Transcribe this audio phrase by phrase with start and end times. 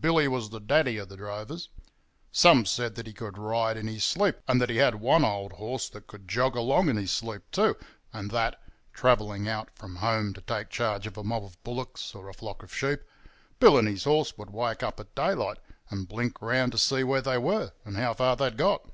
[0.00, 1.68] Billy was the daddy of the drovers.
[2.32, 5.52] Some said that he could ride in his sleep, and that he had one old
[5.52, 7.76] horse that could jog along in his sleep too,
[8.10, 12.32] and that—travelling out from home to take charge of a mob of bullocks or a
[12.32, 15.58] flock of sheep—Bill and his horse would often wake up at daylight
[15.90, 18.88] and blink round to see where they were and how far they'd got.